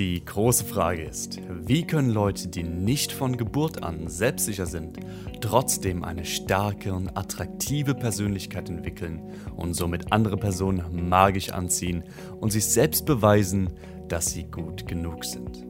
[0.00, 4.98] Die große Frage ist, wie können Leute, die nicht von Geburt an selbstsicher sind,
[5.42, 9.20] trotzdem eine starke und attraktive Persönlichkeit entwickeln
[9.56, 12.02] und somit andere Personen magisch anziehen
[12.40, 13.74] und sich selbst beweisen,
[14.08, 15.66] dass sie gut genug sind?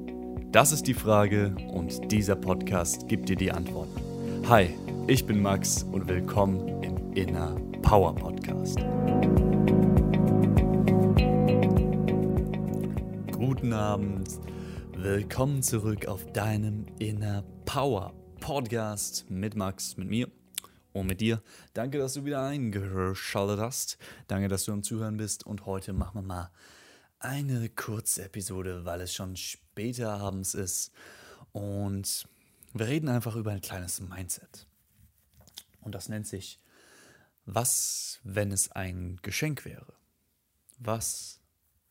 [0.53, 4.01] Das ist die Frage und dieser Podcast gibt dir die Antworten.
[4.49, 4.69] Hi,
[5.09, 8.79] ich bin Max und willkommen im Inner Power Podcast.
[13.71, 14.29] Guten Abend,
[14.97, 20.29] willkommen zurück auf deinem Inner Power Podcast mit Max, mit mir
[20.93, 21.41] und mit dir.
[21.73, 23.97] Danke, dass du wieder eingeschaltet hast.
[24.27, 25.47] Danke, dass du am Zuhören bist.
[25.47, 26.51] Und heute machen wir mal
[27.21, 30.91] eine kurze Episode, weil es schon später abends ist.
[31.53, 32.27] Und
[32.75, 34.67] wir reden einfach über ein kleines Mindset.
[35.81, 36.59] Und das nennt sich,
[37.45, 39.95] was, wenn es ein Geschenk wäre?
[40.79, 41.39] Was,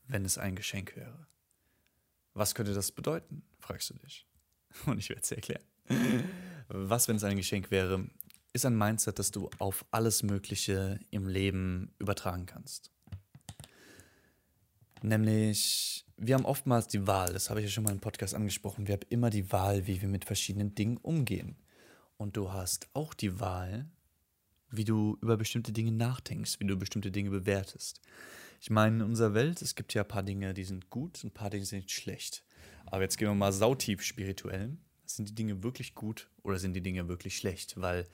[0.09, 1.29] wenn es ein Geschenk wäre?
[2.39, 4.25] Was könnte das bedeuten, fragst du dich.
[4.85, 5.63] Und ich werde es dir erklären.
[6.69, 8.07] Was, wenn es ein Geschenk wäre,
[8.53, 12.91] ist ein Mindset, das du auf alles Mögliche im Leben übertragen kannst.
[15.01, 18.87] Nämlich, wir haben oftmals die Wahl, das habe ich ja schon mal im Podcast angesprochen,
[18.87, 21.57] wir haben immer die Wahl, wie wir mit verschiedenen Dingen umgehen.
[22.15, 23.89] Und du hast auch die Wahl,
[24.69, 27.99] wie du über bestimmte Dinge nachdenkst, wie du bestimmte Dinge bewertest.
[28.61, 31.31] Ich meine, in unserer Welt, es gibt ja ein paar Dinge, die sind gut, ein
[31.31, 32.43] paar Dinge sind schlecht.
[32.87, 34.77] Aber jetzt gehen wir mal sautief spirituell.
[35.05, 37.79] Sind die Dinge wirklich gut oder sind die Dinge wirklich schlecht?
[37.79, 38.05] Weil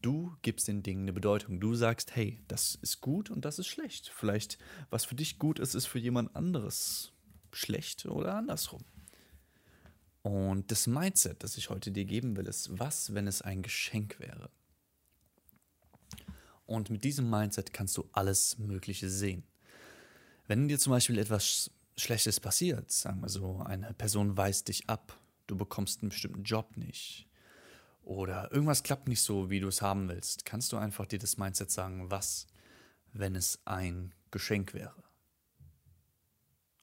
[0.00, 1.60] du gibst den Dingen eine Bedeutung.
[1.60, 4.10] Du sagst, hey, das ist gut und das ist schlecht.
[4.14, 7.12] Vielleicht, was für dich gut ist, ist für jemand anderes
[7.52, 8.82] schlecht oder andersrum.
[10.22, 14.18] Und das Mindset, das ich heute dir geben will, ist, was, wenn es ein Geschenk
[14.18, 14.50] wäre?
[16.66, 19.44] Und mit diesem Mindset kannst du alles Mögliche sehen.
[20.50, 25.16] Wenn dir zum Beispiel etwas Schlechtes passiert, sagen wir so, eine Person weist dich ab,
[25.46, 27.28] du bekommst einen bestimmten Job nicht
[28.02, 31.36] oder irgendwas klappt nicht so, wie du es haben willst, kannst du einfach dir das
[31.36, 32.48] Mindset sagen, was,
[33.12, 35.04] wenn es ein Geschenk wäre?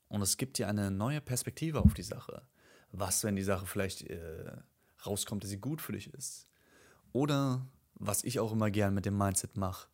[0.07, 2.47] Und es gibt dir eine neue Perspektive auf die Sache.
[2.94, 4.61] Was, wenn die Sache vielleicht äh,
[5.06, 6.47] rauskommt, dass sie gut für dich ist?
[7.11, 9.89] Oder was ich auch immer gern mit dem Mindset mache,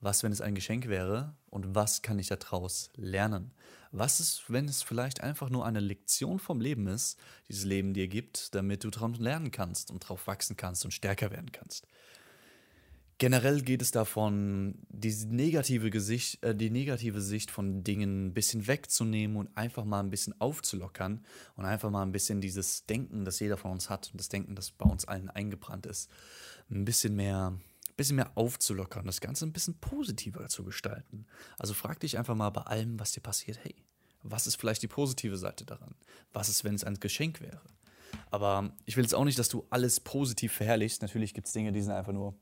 [0.00, 3.52] was, wenn es ein Geschenk wäre und was kann ich daraus lernen?
[3.90, 8.08] Was ist, wenn es vielleicht einfach nur eine Lektion vom Leben ist, dieses Leben dir
[8.08, 11.86] gibt, damit du daran lernen kannst und darauf wachsen kannst und stärker werden kannst?
[13.20, 18.68] Generell geht es davon, die negative, Gesicht, äh, die negative Sicht von Dingen ein bisschen
[18.68, 21.24] wegzunehmen und einfach mal ein bisschen aufzulockern
[21.56, 24.54] und einfach mal ein bisschen dieses Denken, das jeder von uns hat und das Denken,
[24.54, 26.08] das bei uns allen eingebrannt ist,
[26.70, 27.58] ein bisschen mehr
[27.98, 31.26] bisschen mehr aufzulockern, das Ganze ein bisschen positiver zu gestalten.
[31.58, 33.74] Also frag dich einfach mal bei allem, was dir passiert, hey,
[34.22, 35.94] was ist vielleicht die positive Seite daran?
[36.32, 37.60] Was ist, wenn es ein Geschenk wäre?
[38.30, 41.02] Aber ich will jetzt auch nicht, dass du alles positiv verherrlichst.
[41.02, 42.34] Natürlich gibt es Dinge, die sind einfach nur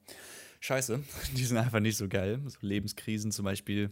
[0.60, 1.02] scheiße.
[1.36, 2.40] Die sind einfach nicht so geil.
[2.46, 3.90] So Lebenskrisen zum Beispiel.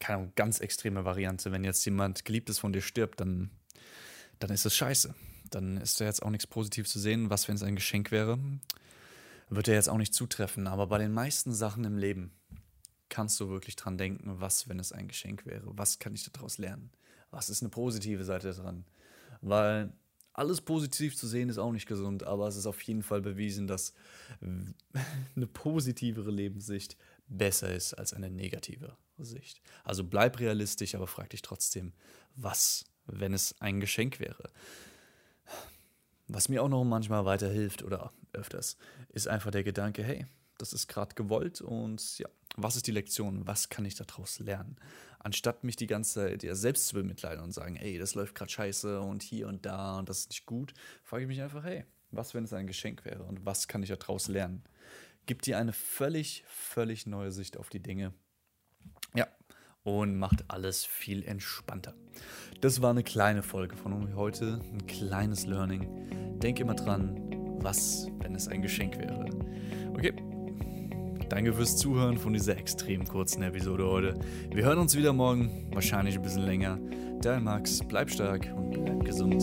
[0.00, 1.50] Keine ganz extreme Variante.
[1.50, 3.50] Wenn jetzt jemand Geliebtes von dir stirbt, dann,
[4.38, 5.14] dann ist es scheiße.
[5.50, 7.30] Dann ist da jetzt auch nichts positiv zu sehen.
[7.30, 8.38] Was, wenn es ein Geschenk wäre?
[9.50, 12.32] Wird er jetzt auch nicht zutreffen, aber bei den meisten Sachen im Leben
[13.08, 15.66] kannst du wirklich dran denken, was, wenn es ein Geschenk wäre?
[15.76, 16.90] Was kann ich daraus lernen?
[17.30, 18.84] Was ist eine positive Seite daran?
[19.40, 19.92] Weil
[20.32, 23.66] alles positiv zu sehen ist auch nicht gesund, aber es ist auf jeden Fall bewiesen,
[23.66, 23.92] dass
[24.40, 29.60] eine positivere Lebenssicht besser ist als eine negative Sicht.
[29.84, 31.92] Also bleib realistisch, aber frag dich trotzdem,
[32.36, 34.50] was, wenn es ein Geschenk wäre?
[36.28, 38.76] Was mir auch noch manchmal weiterhilft oder öfters,
[39.08, 40.26] ist einfach der Gedanke, hey,
[40.58, 43.46] das ist gerade gewollt und ja, was ist die Lektion?
[43.46, 44.76] Was kann ich daraus lernen?
[45.20, 48.50] Anstatt mich die ganze Zeit ja selbst zu bemitleiden und sagen, ey, das läuft gerade
[48.50, 51.84] scheiße und hier und da und das ist nicht gut, frage ich mich einfach, hey,
[52.10, 54.64] was, wenn es ein Geschenk wäre und was kann ich daraus lernen?
[55.26, 58.12] Gibt dir eine völlig, völlig neue Sicht auf die Dinge.
[59.14, 59.28] Ja,
[59.96, 61.94] und macht alles viel entspannter.
[62.60, 66.38] Das war eine kleine Folge von heute, ein kleines Learning.
[66.42, 69.24] Denk immer dran, was, wenn es ein Geschenk wäre.
[69.94, 70.12] Okay,
[71.28, 74.18] danke fürs Zuhören von dieser extrem kurzen Episode heute.
[74.52, 76.78] Wir hören uns wieder morgen, wahrscheinlich ein bisschen länger.
[77.22, 79.42] Dein Max, bleib stark und bleib gesund.